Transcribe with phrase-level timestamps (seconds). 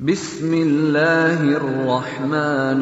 [0.00, 2.80] بسمالله الرحمن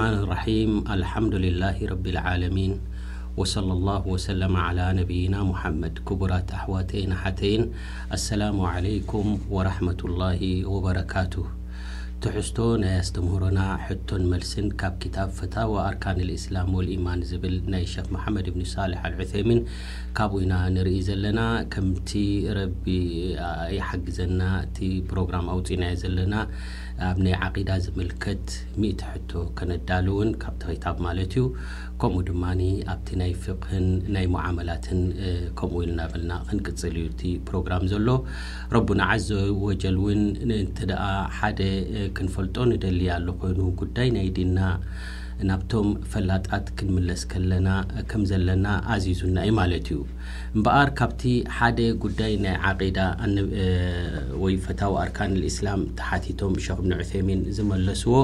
[0.00, 2.72] الرحيمالحمدلله رب العالمين
[3.36, 7.72] وصلى اللهوسلم على نبينا محمد كبراة احواتين حتين
[8.16, 11.57] السلام عليكم ورحمة الله وبركاته
[12.24, 18.46] ትሕዝቶ ናይ ኣስተምህሮና ሕቶን መልስን ካብ ክታብ ፈታ ወኣርካን እስላም ወልኢማን ዝብል ናይ ሸክ መሓመድ
[18.50, 19.60] እብኒ ሳልሕ አልዑሰይምን
[20.18, 21.40] ካብኡኢና ንርኢ ዘለና
[21.74, 22.10] ከምቲ
[22.58, 22.84] ረቢ
[23.76, 24.78] ይሓግዘና እቲ
[25.12, 26.34] ፕሮግራም ኣውፅናዮ ዘለና
[27.10, 28.44] ኣብ ናይ ዓቂዳ ዝምልከት
[28.80, 29.30] 1እቲ ሕቶ
[29.60, 31.44] ከነዳሉ እውን ካብቲ ክታብ ማለት እዩ
[32.02, 32.42] ከምኡ ድማ
[32.92, 34.98] ኣብቲ ናይ ፍቅህን ናይ መዓመላትን
[35.58, 38.08] ከምኡ ኢል እናበልና ክንቅጽል እዩ እቲ ፕሮግራም ዘሎ
[38.74, 41.04] ረቡና ዓዘወጀል እውን ንእንት ደኣ
[41.38, 41.60] ሓደ
[42.18, 44.58] ክንፈልጦ ንደልያ ኣሉ ኮይኑ ጉዳይ ናይ ዲና
[45.48, 47.68] ናብቶም ፈላጣት ክንምለስ ከለና
[48.12, 49.98] ከም ዘለና ኣዚዙና እዩ ማለት እዩ
[50.56, 51.22] እምበኣር ካብቲ
[51.58, 52.98] ሓደ ጉዳይ ናይ ዓቂዳ
[54.44, 58.16] ወይ ፈታዊ ኣርካን ልእስላም ተሓቲቶም ሸክ ብኒ ዑሰይሚን ዝመለስዎ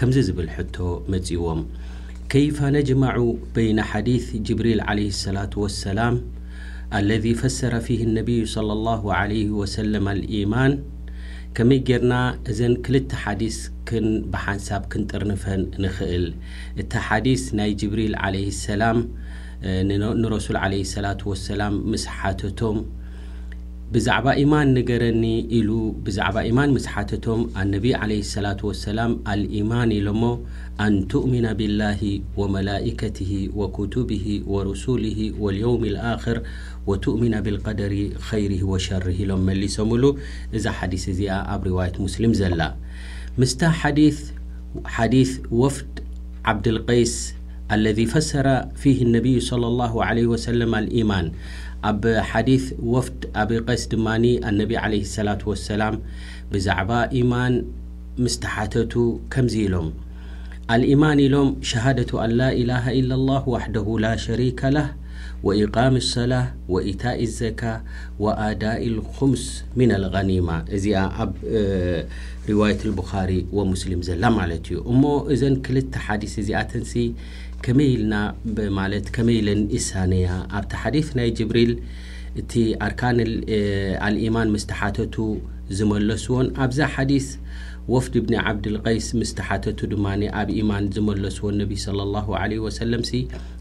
[0.00, 0.76] ከምዚ ዝብል ሕቶ
[1.14, 1.62] መጺዎም
[2.32, 3.18] ከይፈ ነጅማዑ
[3.54, 6.14] በይነ ሓዲث ጅብሪል عለه الصلة وሰላም
[6.98, 10.72] አለذ ፈሰረ ፊህ اነቢዩ صلى الله عله وሰለم اልኢማን
[11.56, 12.14] ከመይ ጌርና
[12.50, 13.56] እዘን ክልተ ሓዲስ
[13.88, 16.26] ክን ብሓንሳብ ክንጥርንፈን ንኽእል
[16.80, 18.98] እታ ሓዲስ ናይ ጅብሪል ለ ሰላም
[20.22, 21.60] ንረሱል لة وسላ
[21.92, 22.76] ምስ ሓተቶም
[23.94, 25.24] ብዛዕባ اኢማን ንገረኒ
[25.56, 25.68] ኢሉ
[26.06, 30.22] ብዛዕባ ايማን ምስሓተቶም ኣلነቢዪ عله الصلة وسላም አلايማን ኢሎሞ
[30.84, 32.00] ኣን تؤمن ብالላه
[32.40, 36.36] وመላئከትه وكتبه ورسله واليوم الኣخር
[36.88, 37.94] وتؤمن بالقደሪ
[38.28, 40.04] خይርه وشር ኢሎም መሊሶምሉ
[40.56, 42.60] እዛ ሓዲث እዚኣ ኣብ رዋيት مስلም ዘላ
[43.40, 43.60] ምስታ
[44.94, 45.28] ሓዲيث
[45.60, 45.94] ወፍድ
[46.52, 47.14] ዓبድالقይስ
[47.74, 48.46] اለذ ፈሰረ
[48.82, 51.26] فه الነብዩ صلى الله عليه وسلم الايማን
[51.88, 54.06] ኣብ ሓዲيث ወፍድ አብ ቀስ ድማ
[54.48, 55.94] اነቢ عليه الصلة واسላም
[56.52, 57.54] ብዛዕባ اኢማاን
[58.24, 58.92] ምስተሓተቱ
[59.32, 59.88] ከምز ሎም
[60.74, 64.86] አልاኢማاን ኢሎም شهደة አላ اله الا الله وحده ل شሪيك له
[65.64, 66.42] ኢقሚ صላة
[66.74, 67.60] ወኢታእ الዘካ
[68.24, 69.44] وኣዳ الኹምስ
[69.78, 71.32] ምና ልغኒማ እዚኣ ኣብ
[72.50, 75.02] ርዋየት ابኻሪ ወሙስሊም ዘላ ማለት እዩ እሞ
[75.34, 76.94] እዘን ክልተ ሓዲስ እዚኣ ተንሲ
[77.64, 78.14] ከመይ ኢልና
[78.80, 80.28] ማለት ከመይ ለን እሳነያ
[80.58, 81.72] ኣብቲ ሓዲث ናይ ጅብሪል
[82.40, 82.52] እቲ
[82.86, 83.00] ኣርካ
[84.16, 85.16] ልማን ምስ ተሓተቱ
[85.76, 87.28] ዝመለስዎን ኣብዛ ሓዲስ
[87.94, 90.06] ወፍዲ ብኒ ዓብድልቀይስ ምስተሓተቱ ድማ
[90.40, 92.06] ኣብ ኢማን ዝመለስዎ ነቢ ص له
[92.52, 93.12] ለه ሰለም ሲ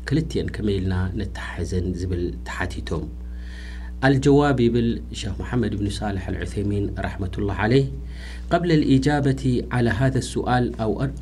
[0.10, 3.06] ክልቲን ከመኢልና ነትሕዘን ዝብል ተሓቲቶም
[4.08, 4.90] ኣልጀዋብ ይብል
[5.20, 7.86] ሸክ መሓመድ ብኒ ሳልሕ አልዑሰይሚን ረሕመة لላህ ለህ
[8.52, 9.42] قብል ልእጃበቲ
[9.76, 10.66] ዓላى ሃذ ስኣል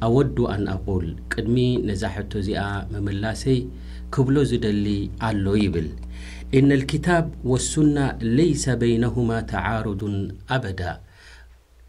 [0.08, 1.58] ኣወዱ ኣን ኣቁል ቅድሚ
[1.90, 2.64] ነዛ ሕቶ እዚኣ
[2.94, 3.60] መምላሰይ
[4.16, 4.88] ክብሎ ዝደሊ
[5.28, 5.88] ኣሎ ይብል
[6.58, 7.98] እነ اልክታብ ወلሱና
[8.38, 10.18] ለይሰ በይነሁማ ተዓሩዱን
[10.58, 10.82] ኣበዳ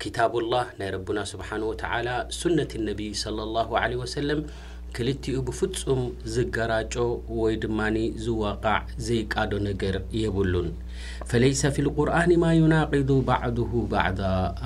[0.03, 2.09] ክታብ الላህ ናይ ረቡና ስብሓን ወተዓላ
[2.41, 4.41] ስነት ነቢ صለ ላሁ ለه ወሰለም
[4.97, 6.03] ክልቲኡ ብፍጹም
[6.35, 6.95] ዝገራጮ
[7.41, 10.69] ወይ ድማኒ ዝዋቕዕ ዘይቃዶ ነገር የብሉን
[11.31, 14.21] ፈለይሰ ፊ اልቁርን ማ ዩናقዱ ባዕድሁ ባዕዳ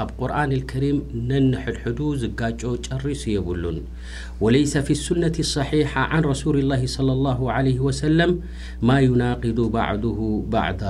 [0.05, 0.99] ኣብ ቁርን اልከሪም
[1.31, 3.79] ነንሕድሕዱ ዝጋጮ ጨሪሱ የብሉን
[4.45, 8.31] ወለይሰ ፊ الስነቲ صሒሓ ዓን ረሱሊ ላሂ صለى ላه ለه ወሰለም
[8.91, 10.19] ማ ዩናقዱ ባዕዱሁ
[10.53, 10.83] ባዕዳ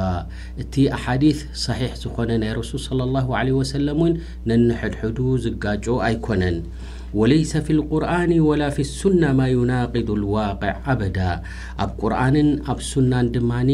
[0.65, 4.15] እቲ ኣሓዲት صሒሕ ዝኾነ ናይ ረሱል صለ ላه ለه ወሰለም እውይን
[4.50, 6.56] ነኒሕድሕዱ ዝጋጮ ኣይኰነን
[7.19, 11.19] ወለይሰ ፊ ልቁርን ወላ ፊ ሱና ማ ዩናቅዱ ልዋقዕ ኣበዳ
[11.83, 13.71] ኣብ ቁርንን ኣብ ሱናን ድማኒ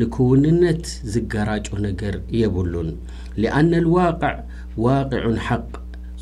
[0.00, 0.84] ንክውንነት
[1.14, 2.88] ዝገራጮ ነገር የብሉን
[3.42, 4.34] ሊአነ ልዋቅዕ
[4.84, 5.64] ዋقዑን ሓቅ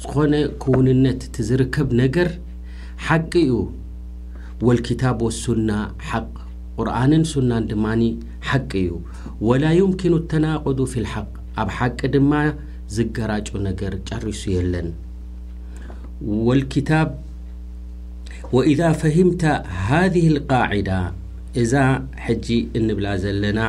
[0.02, 0.34] ዝኾነ
[0.64, 2.30] ክውንነት እቲ ዝርከብ ነገር
[3.08, 3.54] ሓቂ እዩ
[4.68, 5.70] ወልኪታብ ወሱና
[6.08, 6.30] ሓቅ
[6.82, 8.02] ቁርንን ሱናን ድማኒ
[8.48, 8.90] ሓቂ እዩ
[9.50, 11.30] ወላ ዩምኪኑ ኣተናቆዱ ፊ ልሓቅ
[11.64, 12.32] ኣብ ሓቂ ድማ
[12.96, 14.88] ዝገራጮ ነገር ጨርሱ የለን
[16.46, 17.10] ወልታብ
[18.56, 19.42] ወኢذ ፈሂምተ
[19.86, 20.14] ሃذ
[20.58, 20.90] اቃዒዳ
[21.60, 21.72] እዛ
[22.24, 22.46] ሕጂ
[22.78, 23.60] እንብላ ዘለና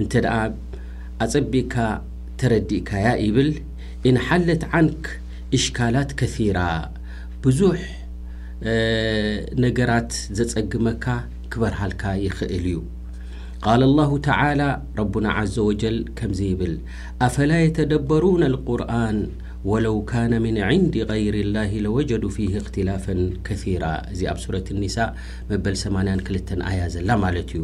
[0.00, 0.36] እንተ ደኣ
[1.24, 1.74] ኣጸቢእካ
[2.40, 3.50] ተረዲእካያ ይብል
[4.08, 5.02] እንሓለት ዓንክ
[5.58, 6.58] እሽካላት ከثራ
[7.44, 7.80] ብዙሕ
[9.64, 11.04] ነገራት ዘጸግመካ
[11.52, 12.78] ክበርሃልካ ይኽእል እዩ
[13.66, 14.60] ቃል لላሁ ተላ
[15.00, 16.72] ረቡና ዘ ወጀል ከምዚ ይብል
[17.26, 19.18] ኣፈላ የተደበሩና ልቁርን
[19.70, 23.04] ወለው ካነ ምን ዕንዲ غይር ላህ ለወጀዱ ፊህ እኽትላፍ
[23.46, 24.96] ከثራ እዚ ኣብ ሱረት ኒሳ
[25.50, 27.62] መበል 82 ኣያ ዘላ ማለት እዩ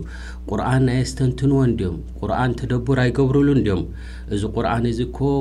[0.50, 3.82] ቁርኣን ኣየስተንትንዎን ድዮም ቁርኣን ተደቡር ኣይገብሩሉን ድዮም
[4.36, 5.32] እዚ ቁርኣን እዚ ኮ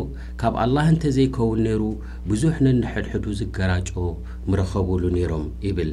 [0.44, 1.84] ካብ ኣልላህ እንተ ዘይከውን ነይሩ
[2.32, 3.92] ብዙሕ ንንሐድሕዱ ዝገራጮ
[4.52, 5.92] ምረኸቡሉ ነይሮም ይብል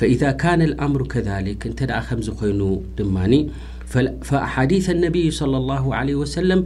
[0.00, 2.62] ፈኢዛ ካነ ኣልኣምሩ ከذሊክ እንተ ደኣ ከምዝ ኾይኑ
[3.00, 3.34] ድማኒ
[4.28, 6.60] فሓዲث اነቢይ صለى الله عله وسለም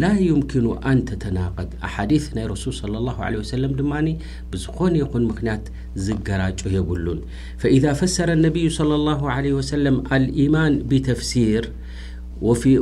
[0.00, 3.92] ላ يምኪኑ ኣንተተናقድ ሓዲث ናይ رሱል صى الله ه وسለ ድማ
[4.50, 5.64] ብዝኾነ ይኹን ምክንያት
[6.04, 7.18] ዝገራጮ የብሉን
[7.62, 11.64] فإذ ፈሰረ اነቢዩ صለى الله عله وسለም ልኢማን بተፍሲር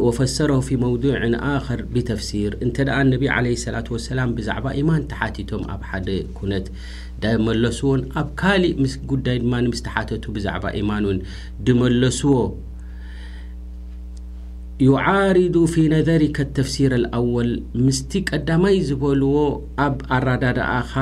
[0.07, 1.15] وፈሰረ ف መوضع
[1.55, 2.77] ኣخር ብተፍሲር እንተ
[3.13, 6.09] ነቢ عለ سላة وسላም ብዛዕባ ኢማን ተሓቲቶም ኣብ ሓደ
[6.39, 6.67] ኩነት
[7.23, 11.19] ዳመለስዎን ኣብ ካሊእ ምስ ጉዳይ ድማ ምስ ተሓተቱ ብዛዕባ ኢማን እውን
[11.67, 12.31] ድመለስዎ
[14.85, 17.51] ዩዓርዱ ፊ ነዘሪካ ተፍሲር ኣወል
[17.87, 19.35] ምስቲ ቀዳማይ ዝበልዎ
[19.87, 20.93] ኣብ ኣራዳድኣኻ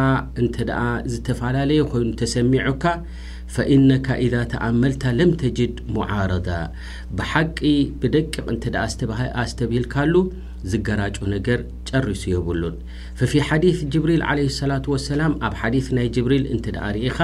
[0.40, 0.82] እንተ ደኣ
[1.12, 2.84] ዝተፈላለየ ኮይኑ ተሰሚዑካ
[3.54, 6.48] ፈኢነካ እዛ ተኣመልታ ለም ተጅድ ሙዓርዳ
[7.18, 7.58] ብሓቂ
[8.02, 8.84] ብደቅቕ እንተ ደኣ
[9.52, 10.12] ስተብሂልካሉ
[10.70, 11.58] ዝገራጩ ነገር
[11.88, 12.76] ጨርሱ የብሉን
[13.18, 17.18] ፈፊ ሓዲث ጅብሪል ለ صላት ወሰላም ኣብ ሓዲث ናይ ጅብሪል እንተ ደኣርኢኻ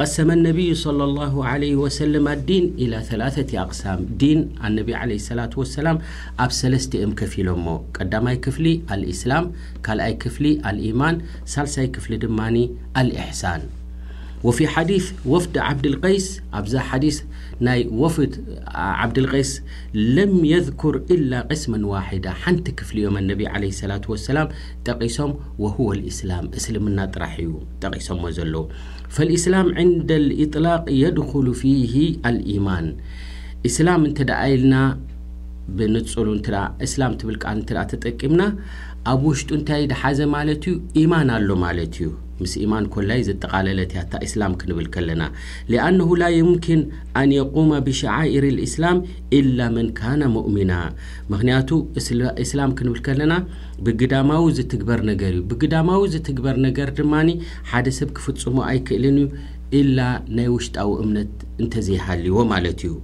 [0.00, 5.98] ቀሰመ ኣነቢዪ صለ ላሁ ለ ወሰለም ኣዲን ኢላ 3ላተቲ ኣቕሳም ዲን ኣነቢዪ ለ صላት ወሰላም
[6.44, 7.68] ኣብ ሰለስተኤም ከፊኢሎ እሞ
[7.98, 8.66] ቀዳማይ ክፍሊ
[8.96, 9.46] አልእስላም
[9.88, 11.18] ካልኣይ ክፍሊ አልኢማን
[11.54, 12.56] ሳልሳይ ክፍሊ ድማኒ
[13.02, 13.62] አልእሕሳን
[14.46, 16.26] ወፊ ሓዲث ወፍድ ዓብድልቀይስ
[16.58, 17.16] ኣብዛ ሓዲስ
[17.66, 18.32] ናይ ወፍድ
[19.04, 19.50] ዓብድاልቀይስ
[20.16, 24.48] ለም የذኩር ኢላ ቅስመ ዋሒዳ ሓንቲ ክፍሊዮም ኣነቢ عለه ስላት وሰላም
[24.86, 25.32] ጠቂሶም
[25.64, 27.50] ወهወ لእስላም እስልምና ጥራሕ እዩ
[27.82, 28.64] ጠቂሶምዎ ዘለዉ
[29.16, 31.94] ፈلእስላም ዕንደ اልኢطላቅ የድخሉ ፊህ
[32.30, 32.88] አልኢማን
[33.70, 34.74] እስላም እንተ ደ ኢልና
[35.78, 36.48] ብንጹሉ እንት
[36.88, 38.42] እስላም ትብል ከኣ እንት ተጠቂምና
[39.12, 42.08] ኣብ ውሽጡ እንታይ ድሓዘ ማለት እዩ ኢማን ኣሎ ማለት እዩ
[42.42, 45.22] ምስ ኢማን ኰላይ ዘጠቓለለ ቲ ያታ እስላም ክንብል ከለና
[45.72, 46.82] ሊኣንሁ ላይ ሙምኪን
[47.20, 48.98] ኣንየቁማ ብሸዓኢር ልእስላም
[49.38, 50.72] ኢላ መን ካነ ሙእሚና
[51.32, 51.70] ምኽንያቱ
[52.44, 53.34] እስላም ክንብል ከለና
[53.88, 57.28] ብግዳማዊ ዝትግበር ነገር እዩ ብግዳማዊ ዝትግበር ነገር ድማኒ
[57.72, 59.28] ሓደ ሰብ ክፍጽሞ ኣይክእልን እዩ
[59.80, 59.98] ኢላ
[60.38, 61.34] ናይ ውሽጣዊ እምነት
[61.64, 62.94] እንተዘይሃልዎ ማለት እዩ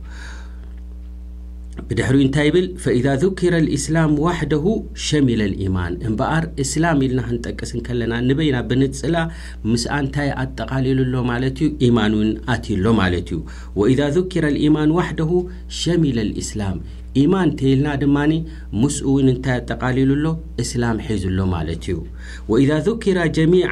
[1.89, 4.65] ብድሕሪ እንታይ ይብል ፈኢዛ ذኪረ ልእስላም ዋሕደሁ
[5.09, 9.17] ሸሚለ ልኢማን እምበኣር እስላም ኢልና ክንጠቅስ ንከለና ንበይና ብንፅላ
[9.73, 13.41] ምስኣ እንታይ ኣጠቓሊሉሎ ማለት እዩ ኢማን እውን ኣትዩሎ ማለት እዩ
[13.83, 15.31] ወኢዛ ذኪረ ልኢማን ዋሕደሁ
[15.83, 16.79] ሸሚለ ልእስላም
[17.23, 18.33] ኢማን ተኢልና ድማኒ
[18.81, 20.31] ምስኡ እውን እንታይ ጠቃሊሉ ሎ
[20.63, 21.99] እስላም ሒዙ ሎ ማለት እዩ
[22.51, 23.71] ወኢዛ ذኪራ ጀሚዓ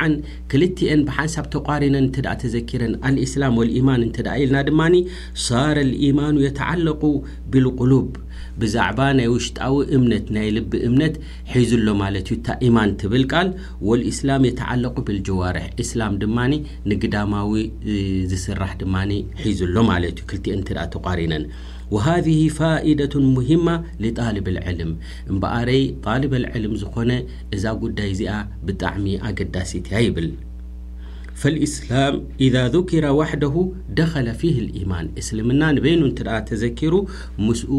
[0.51, 4.95] ክልትኤን ብሓንሳብ ተቋሪነን እንት ደ ተዘኪረን አልእስላም ወልኢማን እንት ደ ኢልና ድማኒ
[5.47, 7.03] ሳረ ልኢማኑ የተዓለቁ
[7.55, 8.07] ብልቁሉብ
[8.63, 11.15] ብዛዕባ ናይ ውሽጣዊ እምነት ናይ ልቢ እምነት
[11.55, 13.49] ሒዙ ሎ ማለት እዩ እታ ኢማን ትብል ቃል
[13.89, 16.39] ወልእስላም የተዓለቁ ብልጀዋርሕ እስላም ድማ
[16.93, 17.53] ንግዳማዊ
[18.33, 18.95] ዝስራሕ ድማ
[19.45, 21.45] ሒዙ ሎ ማለት እዩ ክልትኤን እት ተቋሪነን
[21.93, 23.67] وሃذህ ፋኢደة ሙሂማ
[24.03, 24.93] لጣልብ اልዕልም
[25.33, 27.11] እምበኣረይ ጣልበ ልዕልም ዝኾነ
[27.57, 28.35] እዛ ጉዳይ እዚኣ
[28.67, 30.29] ብጣዕሚ ኣገዳሲ እት ያ ይብል
[31.43, 32.17] ፈልእስላም
[32.47, 33.55] ኢذ ذኪራ ዋሕደሁ
[33.99, 36.95] ደኸለ ፊህ اልኢማን እስልምና ንበይኑ እንት ደኣ ተዘኪሩ
[37.47, 37.71] ምስኡ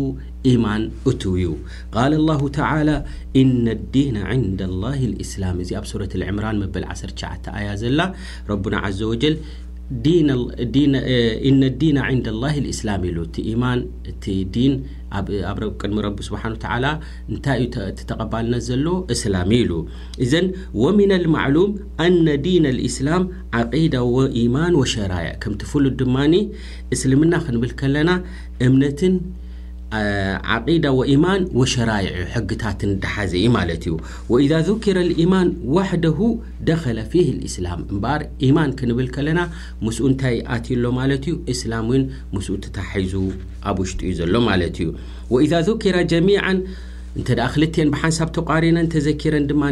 [0.52, 0.82] ኢማን
[1.12, 1.48] እትው እዩ
[1.94, 2.98] ቃል للሁ ተዓላى
[3.42, 8.00] ኢነ ዲና ዕንዳ لላه ልእስላም እዚ ኣብ ሱረት ልዕምራን መበል 19 ኣያ ዘላ
[8.52, 9.36] ረቡና ዘ ወጀል
[10.28, 10.32] ነ
[11.62, 13.80] لዲና عንዳ الله لاسላም ሉ እቲ ኢማን
[14.12, 14.24] እቲ
[14.56, 14.74] ዲን
[15.82, 16.66] ቅድሚ ረቢ ስ و ተ
[17.32, 17.68] እንታይ ዩ
[18.10, 19.72] ተቀባልነት ዘሎ እسላም ኢሉ
[20.32, 20.46] ዘን
[20.84, 21.70] وሚن المعلوም
[22.06, 23.24] አነ ዲين الاسላም
[23.58, 26.16] عقዳ وኢማን وሸራئع ከምቲ ፍሉ ድማ
[26.94, 28.10] እስልምና ክንብል ከለና
[28.66, 29.00] እምነት
[30.56, 33.94] ዓቂዳ ወኢማን ወሸራይዑ ሕግታትን ዳሓዘኢ ማለት እዩ
[34.32, 36.20] ወኢዛ ذኪረ ልኢማን ዋሕደሁ
[36.68, 39.42] ደኸለ ፊህ እስላም እምበኣር ኢማን ክንብል ከለና
[39.86, 42.04] ምስኡ እንታይ ኣትዩ ሎ ማለት እዩ እስላም ውን
[42.36, 43.14] ምስኡ ተታሒዙ
[43.70, 44.90] ኣብ ውሽጡ ዩ ዘሎ ማለት እዩ
[45.36, 46.44] ወኢዛ ذኪራ ጀሚዓ
[47.20, 49.64] እንተ ደ ክልትን ብሓንሳብ ተቋሪነን ተዘኪረን ድማ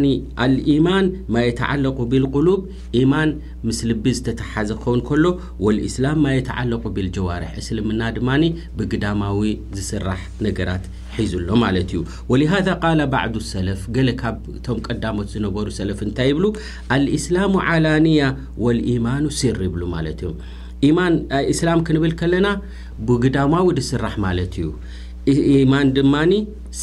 [0.44, 2.60] አልኢማን ማ የተዓለق ቢልቁሉብ
[3.00, 3.30] ኢማን
[3.68, 5.26] ምስልብ ዝተተሓዘ ክኸውን ከሎ
[5.66, 8.44] ወልእስላም ማ የተዓለق ብልጀዋርሕ እስልምና ድማኒ
[8.78, 9.42] ብግዳማዊ
[9.80, 10.86] ዝስራሕ ነገራት
[11.18, 12.00] ሒዙሎ ማለት እዩ
[12.32, 16.46] ወሊሃذ ቃል ባዕዱ ሰለፍ ገሌ ካብ እቶም ቀዳሞት ዝነበሩ ሰለፍ እንታይ ይብሉ
[16.96, 18.22] አልእስላሙ ዓላኒያ
[18.68, 20.38] ወልኢማኑ ሲር ይብሉ ማለት እዮም
[20.88, 22.48] ኢማን ኣእስላም ክንብል ከለና
[23.08, 24.70] ብግዳማዊ ድስራሕ ማለት እዩ
[25.32, 26.16] ايማاን ድማ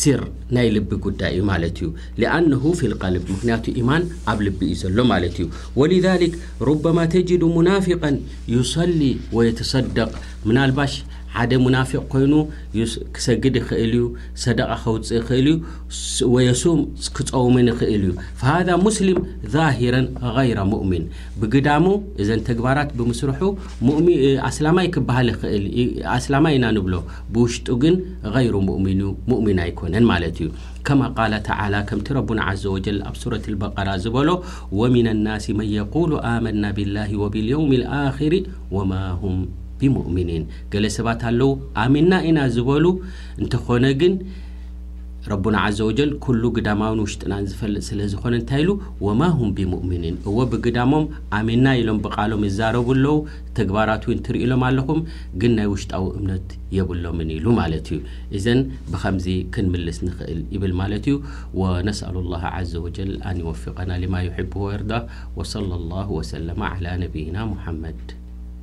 [0.01, 0.21] سር
[0.57, 1.87] ናይ ልቢ ጉዳይ ማለት ዩ
[2.21, 5.45] لአنه في القلب ምክንያቱ ايማاን አብ ልቢኢ ዘሎ ማለት ዩ
[5.81, 6.33] ولذلك
[6.71, 8.03] ربما ተجዱ منافق
[8.57, 10.11] يصلي ويتصደق
[10.47, 10.93] ምና ልባሽ
[11.35, 12.33] ሓደ ሙናፊቅ ኮይኑ
[13.17, 14.05] ክሰግድ ይኽእል እዩ
[14.45, 15.55] ሰደቃ ከውፅእ ይኽእል እዩ
[16.35, 16.81] ወየሱም
[17.17, 18.13] ክፀውሙን ይኽእል እዩ
[18.49, 19.19] ሃذ ሙስልም
[19.55, 20.07] ظሂረን
[20.37, 21.05] غይረ ሙእሚን
[21.43, 21.85] ብግዳሙ
[22.23, 23.43] እዘን ተግባራት ብምስርሑ
[24.65, 25.29] ላማይ ክበሃል
[25.65, 26.95] ልኣስላማይ ኢና ንብሎ
[27.35, 27.95] ብውሽጡ ግን
[28.35, 30.49] غይሩ ሙእምን ሙእሚን ኣይኮነን ማለት እዩ
[30.89, 34.29] ከማ ቃላ ተላ ከምቲ ረቡና ዘ ወጀል ኣብ ሱረት በቀራ ዝበሎ
[34.81, 38.37] ወሚን ናስ መን የقሉ ኣመና ብላህ ወብልየውም ልኣክር
[38.79, 38.93] ወማ
[39.33, 39.41] ም
[39.97, 40.45] ሙኒን
[40.75, 41.51] ገለ ሰባት ኣለዉ
[41.85, 42.85] ኣሚና ኢና ዝበሉ
[43.43, 44.15] እንተኾነ ግን
[45.31, 48.71] ረቡና ዓዘ ወጀል ኩሉ ግዳማውን ውሽጥናን ዝፈልጥ ስለ ዝኾነ እንታይ ኢሉ
[49.07, 51.05] ወማሁም ብሙእሚኒን እዎ ብግዳሞም
[51.39, 53.17] ኣሚና ኢሎም ብቃሎም ይዛረቡኣለዉ
[53.59, 55.01] ተግባራት እው ትርእ ሎም ኣለኹም
[55.43, 56.47] ግን ናይ ውሽጣዊ እምነት
[56.77, 57.99] የብሎምን ኢሉ ማለት እዩ
[58.39, 58.63] እዘን
[58.95, 61.19] ብከምዚ ክንምልስ ንኽእል ይብል ማለት እዩ
[61.63, 64.93] ወነስአሉ ላ ዘወጀል ኣንወፍቀና ሊማ ዩሕቡ ይርዳ
[65.41, 65.61] ወለ
[65.93, 66.65] ላሁ ወሰለማ
[67.05, 68.09] ነብይና ሙሓመድ